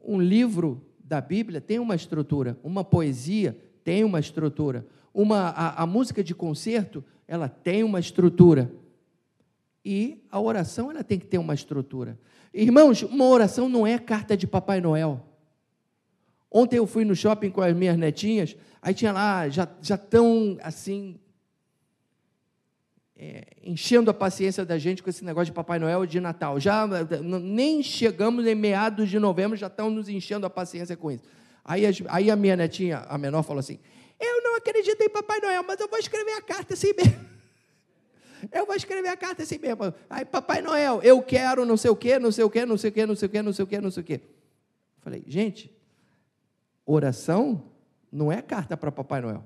[0.00, 5.86] Um livro da Bíblia tem uma estrutura, uma poesia tem uma estrutura, uma, a, a
[5.86, 8.72] música de concerto ela tem uma estrutura.
[9.84, 12.18] E a oração ela tem que ter uma estrutura.
[12.52, 15.22] Irmãos, uma oração não é carta de Papai Noel.
[16.56, 21.18] Ontem eu fui no shopping com as minhas netinhas, aí tinha lá, já estão assim,
[23.16, 26.60] é, enchendo a paciência da gente com esse negócio de Papai Noel de Natal.
[26.60, 26.86] Já
[27.42, 31.24] nem chegamos em meados de novembro, já estão nos enchendo a paciência com isso.
[31.64, 33.80] Aí, aí a minha netinha, a menor, falou assim:
[34.20, 37.34] Eu não acredito em Papai Noel, mas eu vou escrever a carta assim mesmo.
[38.52, 39.92] Eu vou escrever a carta assim mesmo.
[40.08, 42.90] Aí, Papai Noel, eu quero não sei o quê, não sei o quê, não sei
[42.90, 44.20] o quê, não sei o quê, não sei o quê, não sei o quê.
[45.00, 45.73] Falei, gente,
[46.86, 47.62] Oração
[48.10, 49.44] não é carta para Papai Noel.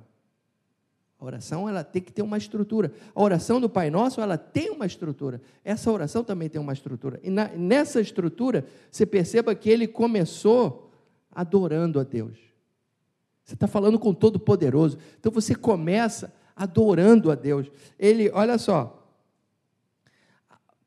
[1.21, 2.93] A oração ela tem que ter uma estrutura.
[3.13, 5.41] A oração do Pai Nosso ela tem uma estrutura.
[5.65, 7.19] Essa oração também tem uma estrutura.
[7.25, 10.93] E na, nessa estrutura você perceba que ele começou
[11.33, 12.39] adorando a Deus.
[13.43, 14.99] Você está falando com todo poderoso.
[15.19, 17.69] Então você começa adorando a Deus.
[17.99, 19.11] Ele, olha só,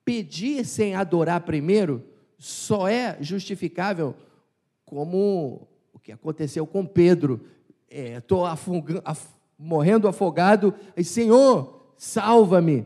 [0.06, 2.06] pedir sem adorar primeiro
[2.38, 4.16] só é justificável
[4.86, 5.68] como
[6.04, 7.42] que aconteceu com Pedro.
[7.90, 12.86] Estou é, af, morrendo afogado, e Senhor, salva-me.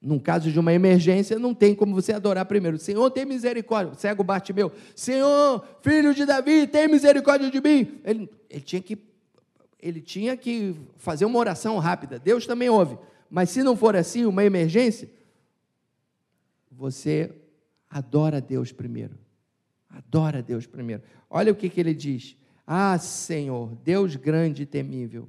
[0.00, 2.78] Num caso de uma emergência, não tem como você adorar primeiro.
[2.78, 3.94] Senhor, tem misericórdia.
[3.94, 4.70] Cego bate meu.
[4.94, 8.00] Senhor, filho de Davi, tem misericórdia de mim.
[8.04, 8.98] Ele, ele, tinha que,
[9.80, 12.18] ele tinha que fazer uma oração rápida.
[12.18, 12.96] Deus também ouve.
[13.28, 15.10] Mas se não for assim, uma emergência,
[16.70, 17.32] você
[17.90, 19.25] adora Deus primeiro.
[19.96, 21.02] Adora Deus primeiro.
[21.30, 22.36] Olha o que, que ele diz.
[22.66, 25.28] Ah, Senhor, Deus grande e temível,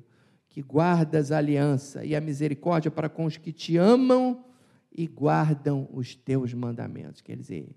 [0.50, 4.44] que guardas a aliança e a misericórdia para com os que te amam
[4.92, 7.22] e guardam os teus mandamentos.
[7.22, 7.70] Quer dizer,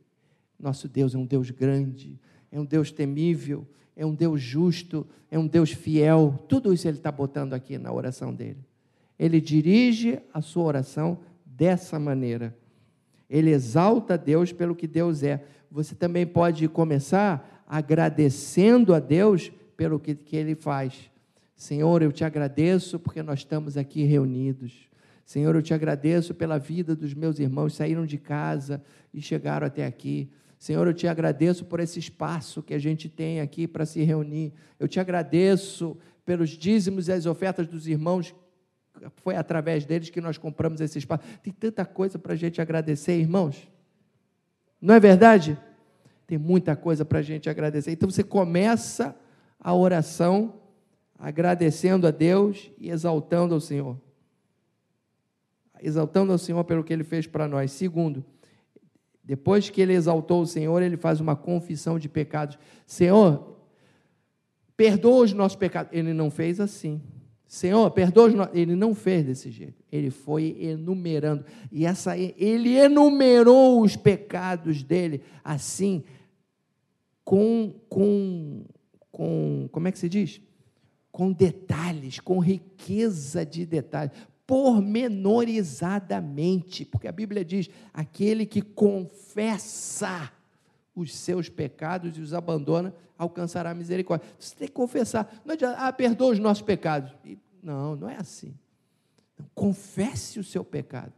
[0.59, 2.19] nosso Deus é um Deus grande,
[2.51, 6.43] é um Deus temível, é um Deus justo, é um Deus fiel.
[6.49, 8.65] Tudo isso ele está botando aqui na oração dele.
[9.19, 12.57] Ele dirige a sua oração dessa maneira.
[13.31, 15.45] Ele exalta Deus pelo que Deus é.
[15.71, 21.09] Você também pode começar agradecendo a Deus pelo que, que Ele faz.
[21.57, 24.91] Senhor, eu te agradeço porque nós estamos aqui reunidos.
[25.25, 28.83] Senhor, eu te agradeço pela vida dos meus irmãos, saíram de casa
[29.15, 30.29] e chegaram até aqui.
[30.59, 34.53] Senhor, eu te agradeço por esse espaço que a gente tem aqui para se reunir.
[34.79, 38.35] Eu te agradeço pelos dízimos e as ofertas dos irmãos.
[39.17, 41.25] Foi através deles que nós compramos esse espaço.
[41.43, 43.69] Tem tanta coisa para a gente agradecer, irmãos.
[44.81, 45.59] Não é verdade?
[46.27, 47.93] Tem muita coisa para a gente agradecer.
[47.93, 49.17] Então você começa
[49.59, 50.55] a oração
[51.19, 53.97] agradecendo a Deus e exaltando ao Senhor.
[55.83, 57.73] exaltando ao Senhor pelo que ele fez para nós.
[57.73, 58.25] Segundo,
[59.25, 62.59] depois que ele exaltou o Senhor, ele faz uma confissão de pecados.
[62.87, 63.57] Senhor,
[64.77, 65.93] perdoa os nossos pecados.
[65.93, 67.01] Ele não fez assim.
[67.51, 68.55] Senhor, perdoa os nossos.
[68.55, 69.83] Ele não fez desse jeito.
[69.91, 71.45] Ele foi enumerando.
[71.73, 76.05] E essa, ele enumerou os pecados dele assim,
[77.25, 78.65] com, com,
[79.11, 80.41] com, como é que se diz?
[81.11, 84.13] Com detalhes, com riqueza de detalhes
[84.47, 90.31] pormenorizadamente, porque a Bíblia diz: aquele que confessa
[91.01, 94.29] os seus pecados e os abandona, alcançará a misericórdia.
[94.39, 95.41] Você tem que confessar.
[95.45, 97.13] Não adianta, ah, perdoa os nossos pecados.
[97.63, 98.55] Não, não é assim.
[99.55, 101.13] Confesse o seu pecado.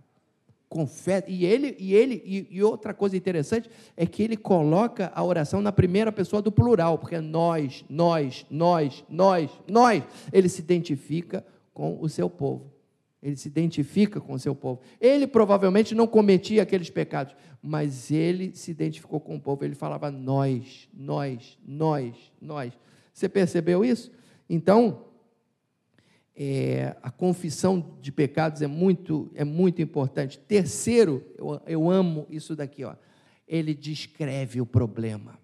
[0.68, 1.30] Confesse.
[1.30, 5.60] E ele, e ele, e, e outra coisa interessante é que ele coloca a oração
[5.60, 10.02] na primeira pessoa do plural, porque é nós, nós, nós, nós, nós.
[10.32, 12.71] Ele se identifica com o seu povo.
[13.22, 14.80] Ele se identifica com o seu povo.
[15.00, 19.64] Ele provavelmente não cometia aqueles pecados, mas ele se identificou com o povo.
[19.64, 22.72] Ele falava nós, nós, nós, nós.
[23.12, 24.10] Você percebeu isso?
[24.50, 25.04] Então,
[26.34, 30.38] é, a confissão de pecados é muito, é muito importante.
[30.38, 32.96] Terceiro, eu, eu amo isso daqui, ó.
[33.46, 35.38] Ele descreve o problema.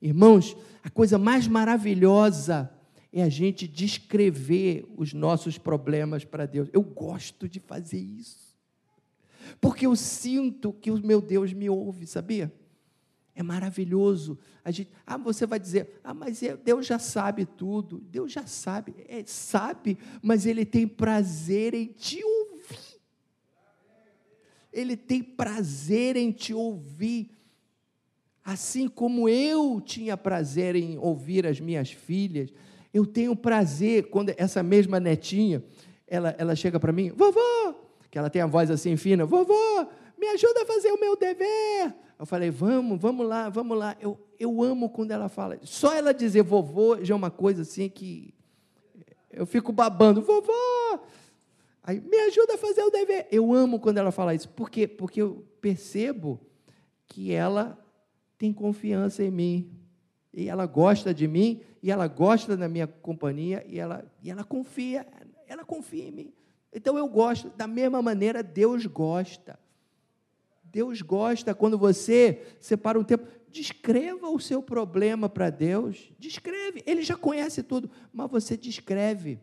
[0.00, 2.70] Irmãos, a coisa mais maravilhosa
[3.16, 6.68] é a gente descrever os nossos problemas para Deus.
[6.70, 8.54] Eu gosto de fazer isso.
[9.58, 12.52] Porque eu sinto que o meu Deus me ouve, sabia?
[13.34, 14.38] É maravilhoso.
[14.62, 18.00] A gente, ah, você vai dizer, ah, mas é, Deus já sabe tudo.
[18.00, 23.00] Deus já sabe, é, sabe, mas Ele tem prazer em te ouvir.
[24.70, 27.30] Ele tem prazer em te ouvir.
[28.44, 32.52] Assim como eu tinha prazer em ouvir as minhas filhas,
[32.96, 35.62] eu tenho prazer quando essa mesma netinha,
[36.06, 37.74] ela, ela chega para mim, vovó,
[38.10, 39.86] que ela tem a voz assim fina, vovó,
[40.18, 41.94] me ajuda a fazer o meu dever.
[42.18, 43.94] Eu falei, vamos, vamos lá, vamos lá.
[44.00, 45.58] Eu, eu amo quando ela fala.
[45.62, 48.32] Só ela dizer vovô já é uma coisa assim que
[49.30, 51.04] eu fico babando, vovó.
[51.82, 53.28] Aí, me ajuda a fazer o dever.
[53.30, 54.48] Eu amo quando ela fala isso.
[54.48, 54.88] Por quê?
[54.88, 56.40] Porque eu percebo
[57.06, 57.78] que ela
[58.38, 59.70] tem confiança em mim.
[60.32, 64.42] E ela gosta de mim e ela gosta da minha companhia e ela, e ela
[64.42, 65.06] confia,
[65.46, 66.32] ela confia em mim.
[66.72, 69.56] Então eu gosto, da mesma maneira Deus gosta.
[70.64, 77.02] Deus gosta quando você separa um tempo, descreva o seu problema para Deus, descreve, ele
[77.02, 79.38] já conhece tudo, mas você descreve,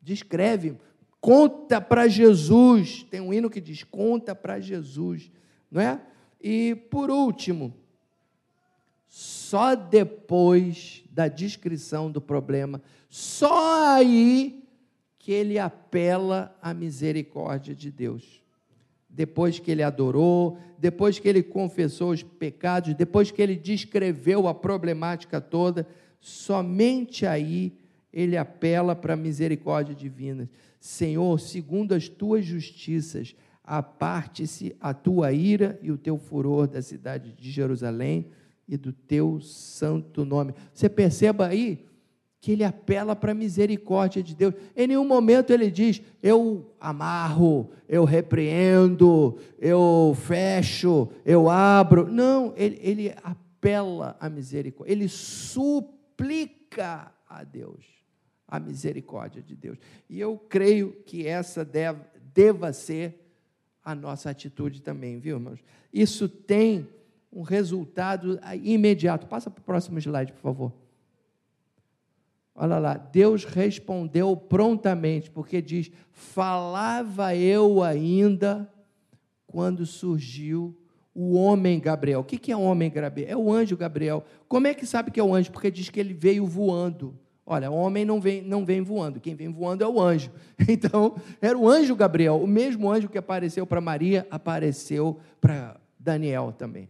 [0.00, 0.78] descreve,
[1.20, 3.02] conta para Jesus.
[3.10, 5.28] Tem um hino que diz: conta para Jesus,
[5.68, 6.00] não é?
[6.40, 7.74] E por último,
[9.10, 14.62] só depois da descrição do problema, só aí
[15.18, 18.40] que ele apela à misericórdia de Deus.
[19.08, 24.54] Depois que ele adorou, depois que ele confessou os pecados, depois que ele descreveu a
[24.54, 25.88] problemática toda,
[26.20, 27.76] somente aí
[28.12, 30.48] ele apela para a misericórdia divina.
[30.78, 33.34] Senhor, segundo as tuas justiças,
[33.64, 38.30] aparte-se a tua ira e o teu furor da cidade de Jerusalém
[38.70, 40.54] e do teu santo nome.
[40.72, 41.84] Você perceba aí
[42.40, 44.54] que ele apela para a misericórdia de Deus.
[44.76, 52.10] Em nenhum momento ele diz: eu amarro, eu repreendo, eu fecho, eu abro.
[52.10, 57.84] Não, ele, ele apela à misericórdia, ele suplica a Deus
[58.46, 59.78] a misericórdia de Deus.
[60.08, 62.00] E eu creio que essa deve,
[62.32, 63.20] deva ser
[63.84, 65.60] a nossa atitude também, viu, irmãos?
[65.92, 66.86] Isso tem
[67.32, 69.26] um resultado imediato.
[69.26, 70.72] Passa para o próximo slide, por favor.
[72.54, 78.70] Olha lá, Deus respondeu prontamente, porque diz: Falava eu ainda
[79.46, 80.76] quando surgiu
[81.14, 82.20] o homem Gabriel.
[82.20, 83.30] O que é o homem Gabriel?
[83.30, 84.24] É o anjo Gabriel.
[84.48, 85.50] Como é que sabe que é o anjo?
[85.50, 87.18] Porque diz que ele veio voando.
[87.46, 90.30] Olha, o homem não vem, não vem voando, quem vem voando é o anjo.
[90.68, 96.54] Então, era o anjo Gabriel, o mesmo anjo que apareceu para Maria, apareceu para Daniel
[96.56, 96.88] também.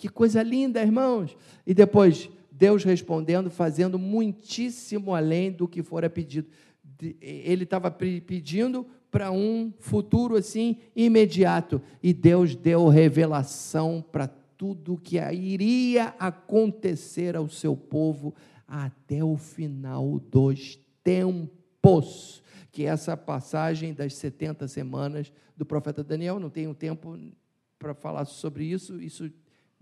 [0.00, 1.36] Que coisa linda, irmãos!
[1.66, 6.48] E depois, Deus respondendo, fazendo muitíssimo além do que fora pedido.
[7.20, 14.26] Ele estava pedindo para um futuro assim imediato, e Deus deu revelação para
[14.56, 18.34] tudo que iria acontecer ao seu povo
[18.66, 22.42] até o final dos tempos.
[22.72, 27.18] Que essa passagem das 70 semanas do profeta Daniel, não tenho tempo
[27.78, 29.30] para falar sobre isso, isso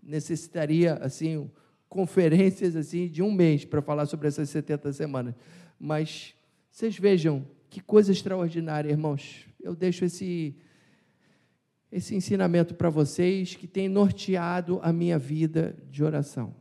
[0.02, 1.50] necessitaria assim
[1.88, 5.34] conferências assim de um mês para falar sobre essas 70 semanas.
[5.78, 6.34] Mas
[6.70, 9.46] vocês vejam que coisa extraordinária, irmãos.
[9.60, 10.56] Eu deixo esse
[11.90, 16.54] esse ensinamento para vocês que tem norteado a minha vida de oração.